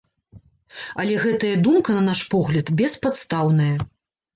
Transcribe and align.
Але 1.03 1.13
гэтая 1.27 1.53
думка, 1.69 1.89
на 2.01 2.05
наш 2.11 2.25
погляд, 2.35 2.77
беспадстаўная. 2.85 3.75